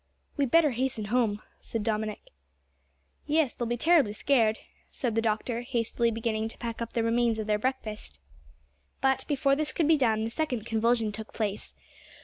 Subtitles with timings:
[0.35, 2.31] "We'd better hasten home," said Dominick.
[3.27, 4.57] "Yes they'll be terribly scared,"
[4.91, 8.17] said the doctor, hastily beginning to pack up the remains of their breakfast.
[8.99, 11.75] But, before this could be done, the second convulsion took place.